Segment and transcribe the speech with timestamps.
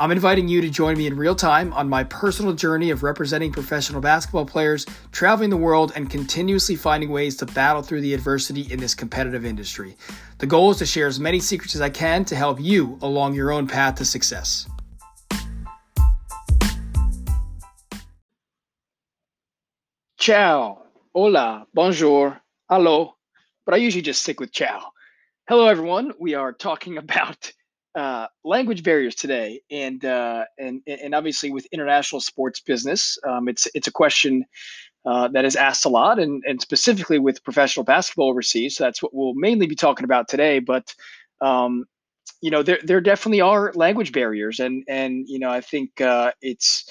[0.00, 3.50] I'm inviting you to join me in real time on my personal journey of representing
[3.50, 8.72] professional basketball players, traveling the world, and continuously finding ways to battle through the adversity
[8.72, 9.96] in this competitive industry.
[10.38, 13.34] The goal is to share as many secrets as I can to help you along
[13.34, 14.68] your own path to success.
[20.16, 22.40] Ciao, hola, bonjour,
[22.70, 23.16] hello,
[23.66, 24.92] but I usually just stick with ciao.
[25.48, 26.12] Hello, everyone.
[26.20, 27.50] We are talking about
[27.94, 33.66] uh, language barriers today, and uh, and and obviously with international sports business, um, it's
[33.74, 34.44] it's a question
[35.04, 38.76] uh, that is asked a lot, and and specifically with professional basketball overseas.
[38.76, 40.58] So that's what we'll mainly be talking about today.
[40.58, 40.94] But
[41.40, 41.86] um,
[42.40, 46.32] you know, there there definitely are language barriers, and and you know, I think uh,
[46.40, 46.88] it's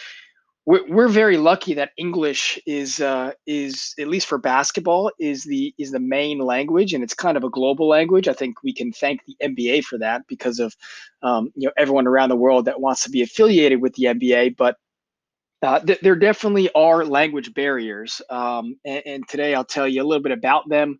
[0.68, 5.74] we're, we're very lucky that English is uh, is at least for basketball is the
[5.78, 8.28] is the main language and it's kind of a global language.
[8.28, 10.76] I think we can thank the NBA for that because of
[11.24, 14.58] um, you know everyone around the world that wants to be affiliated with the NBA.
[14.58, 14.76] But
[15.62, 20.06] uh, th- there definitely are language barriers, um, and, and, today I'll tell you a
[20.06, 21.00] little bit about them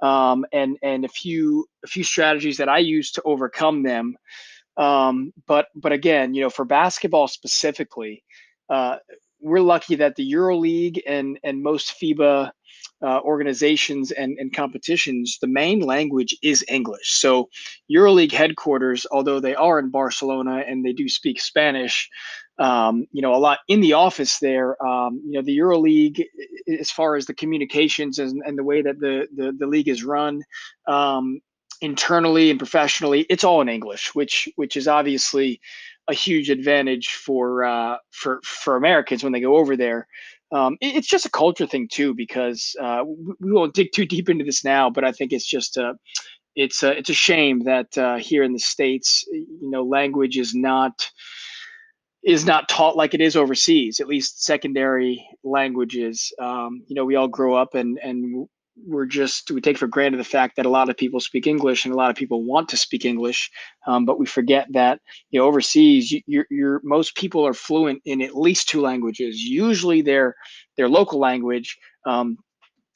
[0.00, 4.16] um, and and a few a few strategies that I use to overcome them.
[4.76, 8.24] Um, but but again, you know, for basketball specifically
[8.68, 8.96] uh,
[9.40, 12.50] we're lucky that the EuroLeague and and most FIBA
[13.02, 17.12] uh, organizations and, and competitions, the main language is English.
[17.12, 17.48] So
[17.90, 22.08] EuroLeague headquarters, although they are in Barcelona and they do speak Spanish,
[22.58, 24.82] um, you know, a lot in the office there.
[24.84, 26.24] Um, you know, the EuroLeague,
[26.80, 30.02] as far as the communications and, and the way that the, the, the league is
[30.02, 30.42] run,
[30.88, 31.40] um,
[31.82, 35.60] internally and professionally, it's all in English, which which is obviously
[36.08, 40.06] a huge advantage for uh, for for Americans when they go over there.
[40.52, 44.06] Um, it, it's just a culture thing too, because uh, we, we, won't dig too
[44.06, 45.94] deep into this now, but I think it's just a
[46.54, 50.54] it's a it's a shame that uh, here in the states, you know, language is
[50.54, 51.10] not
[52.24, 54.00] is not taught like it is overseas.
[54.00, 56.32] At least secondary languages.
[56.40, 58.48] Um, you know, we all grow up and and
[58.84, 61.84] we're just we take for granted the fact that a lot of people speak English
[61.84, 63.50] and a lot of people want to speak English,
[63.86, 65.00] um, but we forget that
[65.30, 69.42] you know overseas, you, you're, most people are fluent in at least two languages.
[69.42, 70.34] Usually their
[70.76, 72.36] their local language, um,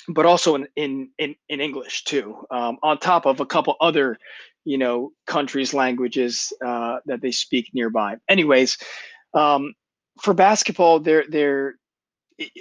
[0.09, 2.37] but also in in in, in English too.
[2.51, 4.19] Um, on top of a couple other
[4.65, 8.17] you know countries' languages uh, that they speak nearby.
[8.29, 8.77] Anyways,
[9.35, 9.73] um,
[10.21, 11.75] for basketball, they're they're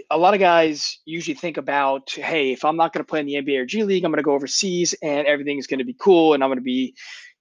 [0.09, 3.25] a lot of guys usually think about, hey, if I'm not going to play in
[3.25, 5.85] the NBA or G League, I'm going to go overseas and everything is going to
[5.85, 6.95] be cool, and I'm going to be,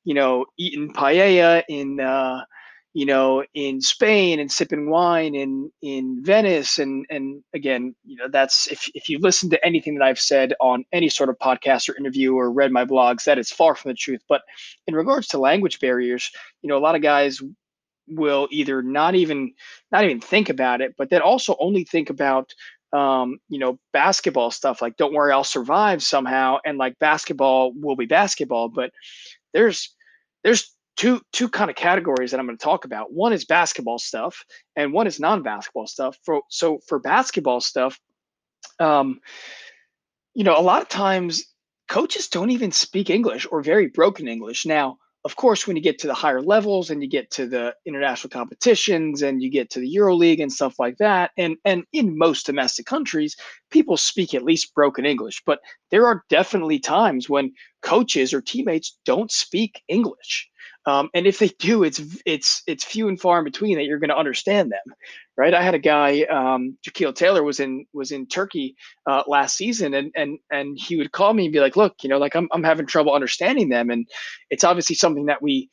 [0.05, 2.45] you know, eating paella in, uh,
[2.95, 8.29] you know, in Spain and sipping wine in in Venice, and and again, you know,
[8.29, 11.89] that's if if you listen to anything that I've said on any sort of podcast
[11.89, 14.23] or interview or read my blogs, that is far from the truth.
[14.29, 14.43] But
[14.87, 16.31] in regards to language barriers,
[16.63, 17.41] you know, a lot of guys
[18.11, 19.53] will either not even
[19.93, 22.53] not even think about it, but then also only think about
[22.93, 27.97] um, you know basketball stuff like don't worry, I'll survive somehow, and like basketball will
[27.97, 28.69] be basketball.
[28.69, 28.93] But
[29.53, 29.95] there's
[30.45, 33.13] there's two two kind of categories that I'm going to talk about.
[33.13, 34.45] One is basketball stuff,
[34.77, 36.19] and one is non-basketball stuff.
[36.25, 37.99] For so for basketball stuff,
[38.81, 39.21] um,
[40.35, 41.45] you know, a lot of times
[41.89, 44.67] coaches don't even speak English or very broken English.
[44.67, 47.75] Now, of course, when you get to the higher levels and you get to the
[47.85, 52.17] international competitions and you get to the EuroLeague and stuff like that, and and in
[52.17, 53.37] most domestic countries,
[53.71, 55.43] people speak at least broken English.
[55.45, 57.53] But there are definitely times when
[57.89, 60.51] coaches or teammates don't speak English.
[60.87, 63.99] Um, and if they do, it's it's it's few and far in between that you're
[63.99, 64.95] going to understand them,
[65.37, 65.53] right?
[65.53, 68.75] I had a guy, um, Jaquil Taylor, was in was in Turkey
[69.07, 72.09] uh, last season, and and and he would call me and be like, "Look, you
[72.09, 74.07] know, like I'm I'm having trouble understanding them," and
[74.51, 75.69] it's obviously something that we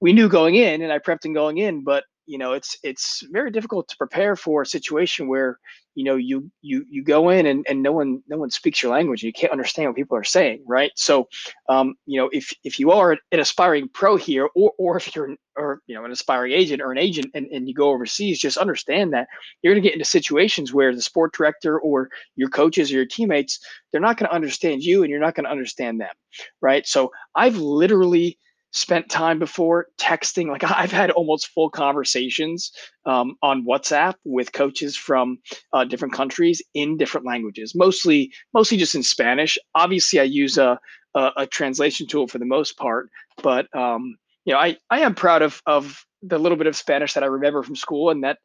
[0.00, 3.24] we knew going in, and I prepped and going in, but you know it's it's
[3.32, 5.58] very difficult to prepare for a situation where
[6.00, 8.90] you know you you you go in and, and no one no one speaks your
[8.90, 10.92] language and you can't understand what people are saying right?
[10.96, 11.28] So
[11.68, 15.26] um, you know if if you are an aspiring pro here or or if you're
[15.26, 18.38] an, or you know an aspiring agent or an agent and, and you go overseas
[18.38, 19.28] just understand that
[19.60, 23.04] you're going to get into situations where the sport director or your coaches or your
[23.04, 23.58] teammates
[23.92, 26.14] they're not going to understand you and you're not going to understand them
[26.62, 26.86] right?
[26.86, 28.38] So i've literally
[28.72, 30.48] spent time before texting.
[30.48, 32.72] Like I've had almost full conversations
[33.06, 35.38] um, on WhatsApp with coaches from
[35.72, 39.58] uh, different countries in different languages, mostly mostly just in Spanish.
[39.74, 40.78] Obviously, I use a
[41.14, 43.10] a, a translation tool for the most part,
[43.42, 47.14] but um, you know, I I am proud of of the little bit of Spanish
[47.14, 48.38] that I remember from school and that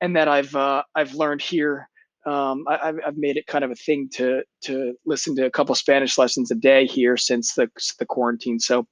[0.00, 1.88] and that I've uh, I've learned here.
[2.26, 5.50] Um, I, have I've made it kind of a thing to to listen to a
[5.50, 8.58] couple Spanish lessons a day here since the the quarantine.
[8.58, 8.86] So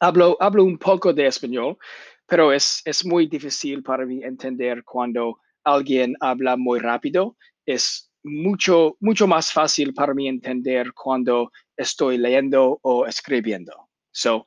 [0.00, 1.76] hablo hablo un poco de español,
[2.26, 7.36] pero es es muy difícil para mí entender cuando alguien habla muy rápido.
[7.66, 13.88] Es mucho mucho más fácil para mí entender cuando estoy leyendo o escribiendo.
[14.12, 14.46] So,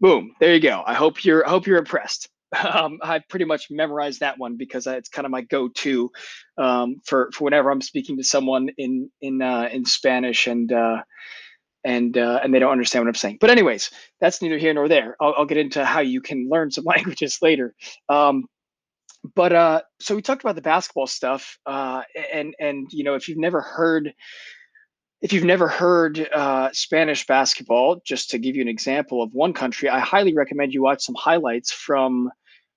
[0.00, 0.82] boom, there you go.
[0.86, 2.28] I hope you're I hope you're impressed.
[2.64, 6.10] um, I pretty much memorized that one because it's kind of my go-to
[6.56, 11.02] um, for for whenever I'm speaking to someone in in uh, in Spanish and uh,
[11.84, 13.38] and uh, and they don't understand what I'm saying.
[13.40, 13.90] But anyways,
[14.20, 15.16] that's neither here nor there.
[15.20, 17.74] I'll, I'll get into how you can learn some languages later.
[18.08, 18.44] Um,
[19.34, 22.02] but uh, so we talked about the basketball stuff, uh,
[22.32, 24.12] and and you know if you've never heard
[25.20, 29.52] if you've never heard uh, Spanish basketball, just to give you an example of one
[29.52, 32.30] country, I highly recommend you watch some highlights from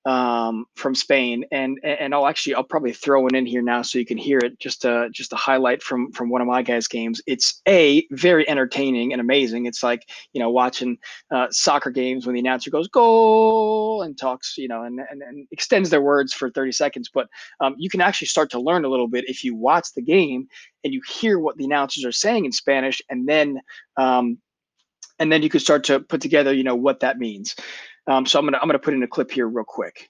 [0.06, 4.00] um, from Spain, and and I'll actually I'll probably throw one in here now so
[4.00, 4.58] you can hear it.
[4.60, 7.22] Just a just a highlight from from one of my guys' games.
[7.28, 9.68] It's a very entertaining and amazing.
[9.68, 10.98] It's like you know watching
[11.30, 15.48] uh, soccer games when the announcer goes goal and talks you know and and, and
[15.52, 17.10] extends their words for 30 seconds.
[17.14, 17.28] But
[17.60, 20.48] um, you can actually start to learn a little bit if you watch the game
[20.84, 23.62] and you hear what the announcers are saying in Spanish, and then
[23.98, 24.40] um,
[25.20, 27.56] and then you can start to put together you know what that means.
[28.08, 30.10] Um, so I'm gonna I'm gonna put in a clip here real quick.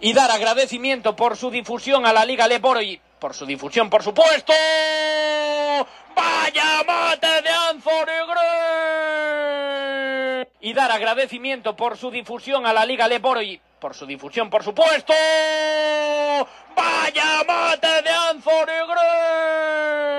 [0.00, 4.04] Y dar agradecimiento por su difusión a la Liga Leporo y por su difusión, por
[4.04, 4.52] supuesto.
[6.14, 8.24] ¡Vaya mate de Anthony
[9.16, 10.46] Gray!
[10.60, 14.62] Y dar agradecimiento por su difusión a la Liga Leporo y por su difusión, por
[14.62, 15.12] supuesto.
[16.76, 20.14] ¡Vaya mate de Anthony Gray!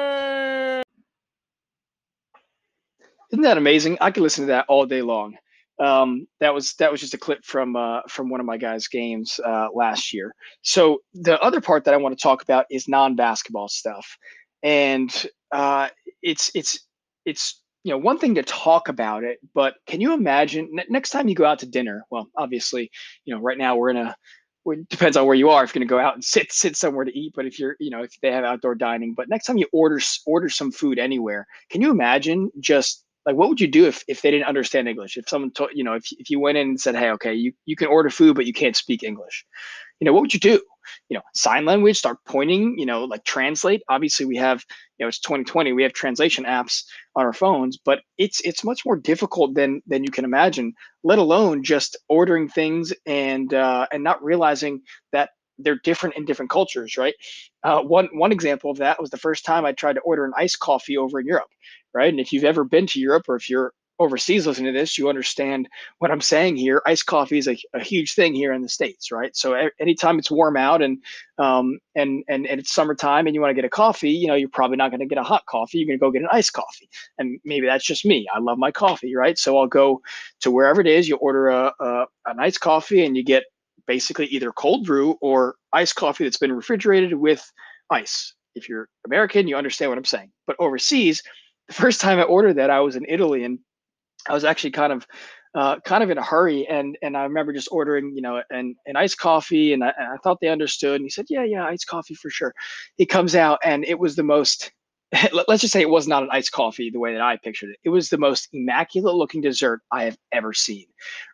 [3.32, 3.98] Isn't that amazing?
[4.02, 5.38] I could listen to that all day long.
[5.80, 8.88] Um, that was that was just a clip from uh, from one of my guys'
[8.88, 10.34] games uh, last year.
[10.62, 14.18] So the other part that I want to talk about is non-basketball stuff,
[14.64, 15.90] and uh,
[16.22, 16.80] it's it's
[17.26, 21.28] it's you know one thing to talk about it, but can you imagine next time
[21.28, 22.06] you go out to dinner?
[22.10, 22.90] Well, obviously,
[23.26, 24.16] you know right now we're in a
[24.68, 26.76] it depends on where you are if you're going to go out and sit sit
[26.76, 29.46] somewhere to eat but if you're you know if they have outdoor dining but next
[29.46, 33.68] time you order order some food anywhere can you imagine just like what would you
[33.68, 35.18] do if, if they didn't understand english?
[35.18, 37.54] If someone told you know if, if you went in and said hey okay you,
[37.66, 39.46] you can order food but you can't speak english
[40.00, 40.62] you know what would you do?
[41.10, 43.82] You know sign language start pointing you know like translate.
[43.90, 44.64] Obviously we have
[44.98, 46.84] you know it's 2020 we have translation apps
[47.16, 50.74] on our phones but it's it's much more difficult than than you can imagine
[51.04, 54.82] let alone just ordering things and uh, and not realizing
[55.12, 57.16] that they're different in different cultures right?
[57.64, 60.34] Uh, one one example of that was the first time i tried to order an
[60.38, 61.50] iced coffee over in europe
[61.96, 62.10] right?
[62.10, 65.08] And if you've ever been to Europe or if you're overseas listening to this, you
[65.08, 65.70] understand
[66.00, 66.82] what I'm saying here.
[66.86, 69.36] Iced coffee is a, a huge thing here in the states, right?
[69.36, 70.98] So anytime it's warm out and
[71.38, 74.36] um, and and and it's summertime and you want to get a coffee, you know,
[74.36, 75.78] you're probably not going to get a hot coffee.
[75.78, 78.28] You're going to go get an iced coffee, and maybe that's just me.
[78.36, 79.38] I love my coffee, right?
[79.38, 80.02] So I'll go
[80.42, 81.08] to wherever it is.
[81.08, 82.06] You order a, a
[82.38, 83.44] iced coffee and you get
[83.88, 87.50] basically either cold brew or iced coffee that's been refrigerated with
[87.90, 88.34] ice.
[88.56, 90.32] If you're American, you understand what I'm saying.
[90.48, 91.22] But overseas,
[91.68, 93.60] the first time I ordered that, I was in Italy and
[94.28, 95.08] I was actually kind of
[95.56, 98.76] uh, kind of in a hurry and and I remember just ordering you know an,
[98.86, 101.66] an iced coffee and I, and I thought they understood and he said yeah yeah
[101.66, 102.54] iced coffee for sure.
[102.98, 104.72] He comes out and it was the most
[105.48, 107.78] let's just say it was not an iced coffee the way that I pictured it.
[107.86, 110.88] It was the most immaculate looking dessert I have ever seen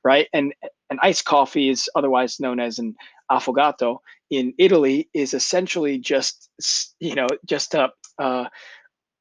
[0.03, 0.27] right?
[0.33, 0.53] And
[0.89, 2.95] an iced coffee is otherwise known as an
[3.31, 6.49] affogato in Italy is essentially just
[6.99, 7.89] you know just a
[8.19, 8.45] uh,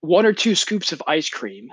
[0.00, 1.69] one or two scoops of ice cream,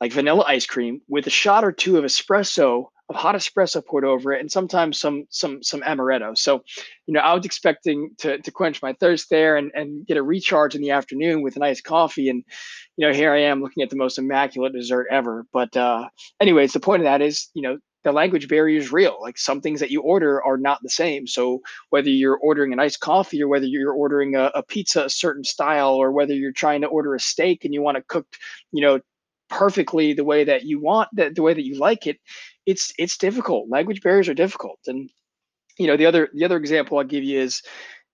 [0.00, 4.04] like vanilla ice cream, with a shot or two of espresso of hot espresso poured
[4.04, 6.36] over it, and sometimes some some some amaretto.
[6.36, 6.62] So,
[7.06, 10.22] you know, I was expecting to to quench my thirst there and and get a
[10.22, 12.44] recharge in the afternoon with a nice coffee, and
[12.96, 15.46] you know, here I am looking at the most immaculate dessert ever.
[15.52, 16.08] But uh,
[16.40, 19.18] anyways, the point of that is, you know, the language barrier is real.
[19.20, 21.26] Like some things that you order are not the same.
[21.26, 21.60] So
[21.90, 25.44] whether you're ordering an iced coffee or whether you're ordering a, a pizza a certain
[25.44, 28.38] style or whether you're trying to order a steak and you want it cooked,
[28.72, 29.00] you know,
[29.50, 32.18] perfectly the way that you want that the way that you like it,
[32.64, 33.68] it's it's difficult.
[33.68, 34.78] Language barriers are difficult.
[34.86, 35.10] And
[35.78, 37.62] you know, the other the other example I'll give you is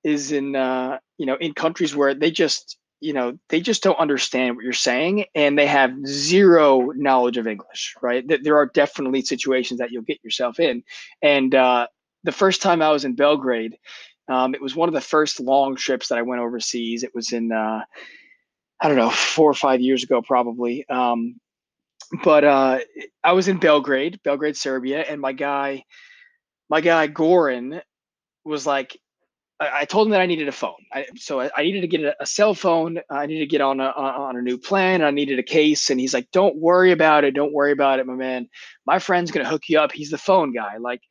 [0.03, 3.99] is in uh, you know, in countries where they just you know they just don't
[3.99, 8.25] understand what you're saying and they have zero knowledge of english right?
[8.43, 10.83] There are definitely situations that you'll get yourself in.
[11.23, 11.87] And uh,
[12.25, 13.77] the first time i was in belgrade
[14.29, 17.03] um, it was one of the first long trips that i went overseas.
[17.05, 17.83] It was in uh,
[18.81, 20.89] i don't know four or five years ago probably.
[20.89, 21.37] Um,
[22.23, 22.79] but uh,
[23.23, 25.85] I was in Belgrade, Belgrade, Serbia, and my guy,
[26.69, 27.81] my guy Goran,
[28.45, 28.99] was like,
[29.61, 30.75] I, told him that I needed a phone.
[30.93, 32.99] I, so I, I, needed to get a, a, cell phone.
[33.11, 35.03] I needed to get on a on a new plan.
[35.03, 37.35] I needed a case, and he's like, "Don't worry about it.
[37.35, 38.49] Don't worry about it, my man.
[38.87, 39.93] My friend's gonna hook you up.
[39.93, 40.79] He's the phone guy.
[40.79, 41.03] Like,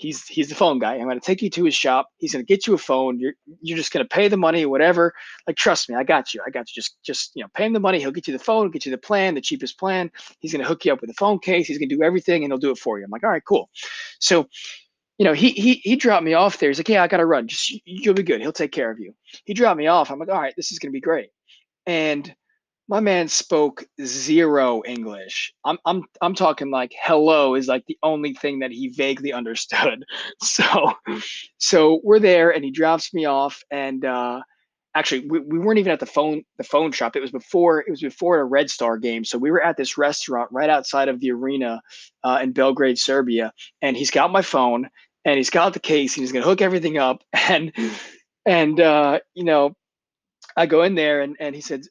[0.00, 0.94] he's he's the phone guy.
[0.94, 2.08] I'm gonna take you to his shop.
[2.16, 3.20] He's gonna get you a phone.
[3.20, 5.12] You're you're just gonna pay the money, whatever.
[5.46, 6.40] Like, trust me, I got you.
[6.46, 6.80] I got you.
[6.80, 8.00] Just just you know, pay him the money.
[8.00, 8.70] He'll get you the phone.
[8.70, 10.10] Get you the plan, the cheapest plan.
[10.40, 11.66] He's gonna hook you up with a phone case.
[11.66, 13.04] He's gonna do everything, and he'll do it for you.
[13.04, 13.68] I'm like, all right, cool.
[14.20, 14.48] So
[15.20, 16.70] you know, he he he dropped me off there.
[16.70, 17.46] He's like, yeah, I gotta run.
[17.46, 18.40] Just you'll be good.
[18.40, 19.14] He'll take care of you.
[19.44, 20.10] He dropped me off.
[20.10, 21.28] I'm like, all right, this is gonna be great.
[21.84, 22.34] And
[22.88, 25.52] my man spoke zero English.
[25.62, 30.06] I'm I'm I'm talking like hello is like the only thing that he vaguely understood.
[30.42, 30.94] So
[31.58, 34.40] so we're there and he drops me off and uh
[34.94, 37.14] actually we, we weren't even at the phone the phone shop.
[37.14, 39.26] It was before it was before a Red Star game.
[39.26, 41.82] So we were at this restaurant right outside of the arena
[42.24, 44.88] uh, in Belgrade, Serbia, and he's got my phone
[45.24, 47.72] and he's got the case and he's going to hook everything up and
[48.46, 49.74] and uh, you know
[50.56, 51.82] i go in there and, and he said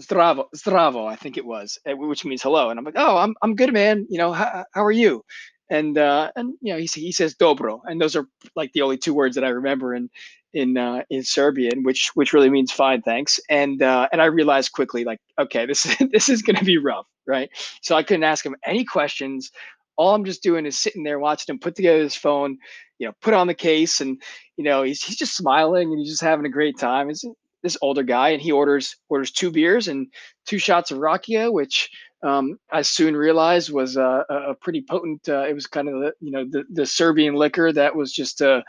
[0.00, 3.34] zdravo zdravo i think it was eh, which means hello and i'm like oh i'm,
[3.42, 5.22] I'm good man you know how, how are you?
[5.68, 8.98] And uh, and you know he, he says dobro and those are like the only
[8.98, 10.08] two words that i remember in
[10.54, 14.70] in uh, in serbian which which really means fine thanks and uh, and i realized
[14.70, 17.50] quickly like okay this this is going to be rough right?
[17.82, 19.50] So i couldn't ask him any questions
[19.96, 22.58] all I'm just doing is sitting there watching him put together his phone,
[22.98, 24.20] you know, put on the case, and
[24.56, 27.08] you know, he's he's just smiling and he's just having a great time.
[27.08, 27.24] He's
[27.62, 30.06] this older guy, and he orders orders two beers and
[30.46, 31.90] two shots of rakia, which
[32.22, 35.28] um, I soon realized was a, a pretty potent.
[35.28, 38.40] Uh, it was kind of the you know the the Serbian liquor that was just
[38.40, 38.64] a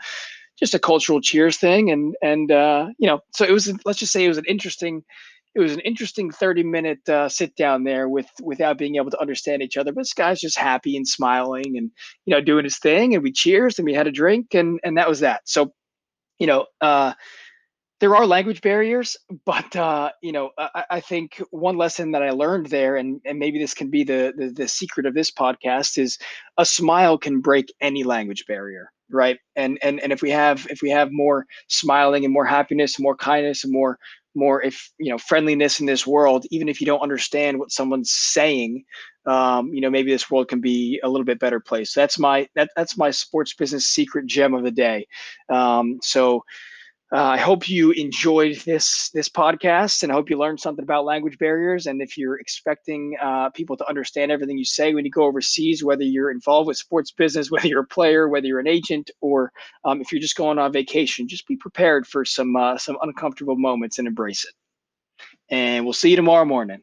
[0.58, 4.12] just a cultural cheers thing, and and uh, you know, so it was let's just
[4.12, 5.04] say it was an interesting
[5.58, 9.20] it was an interesting 30 minute uh, sit down there with without being able to
[9.20, 11.90] understand each other but this guy's just happy and smiling and
[12.26, 14.96] you know doing his thing and we cheers and we had a drink and and
[14.96, 15.42] that was that.
[15.44, 15.72] So
[16.38, 17.14] you know uh,
[17.98, 22.30] there are language barriers but uh, you know I, I, think one lesson that i
[22.30, 25.98] learned there and, and maybe this can be the, the the secret of this podcast
[25.98, 26.18] is
[26.56, 29.38] a smile can break any language barrier right?
[29.56, 33.02] And and and if we have if we have more smiling and more happiness and
[33.02, 33.98] more kindness and more
[34.38, 38.12] more if you know friendliness in this world even if you don't understand what someone's
[38.12, 38.84] saying
[39.28, 41.92] um, you know maybe this world can be a little bit better place.
[41.92, 45.06] So that's my that, that's my sports business secret gem of the day.
[45.50, 46.42] Um, so
[47.10, 51.06] uh, I hope you enjoyed this this podcast, and I hope you learned something about
[51.06, 51.86] language barriers.
[51.86, 55.82] And if you're expecting uh, people to understand everything you say when you go overseas,
[55.82, 59.52] whether you're involved with sports business, whether you're a player, whether you're an agent, or
[59.86, 63.56] um, if you're just going on vacation, just be prepared for some uh, some uncomfortable
[63.56, 64.54] moments and embrace it.
[65.48, 66.82] And we'll see you tomorrow morning.